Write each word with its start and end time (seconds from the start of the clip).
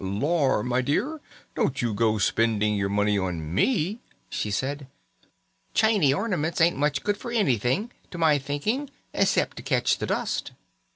"Lor', 0.03 0.63
my 0.63 0.81
dear, 0.81 1.21
don't 1.53 1.79
you 1.79 1.93
go 1.93 2.17
spending 2.17 2.73
your 2.73 2.89
money 2.89 3.19
on 3.19 3.53
me," 3.53 3.99
she 4.31 4.49
said. 4.49 4.87
"Chany 5.75 6.11
ornaments 6.11 6.59
ain't 6.59 6.75
much 6.75 7.03
good 7.03 7.17
for 7.17 7.29
anything, 7.31 7.91
to 8.09 8.17
my 8.17 8.39
thinking, 8.39 8.89
'cept 9.23 9.57
to 9.57 9.61
ketch 9.61 9.99
the 9.99 10.07
dust." 10.07 10.53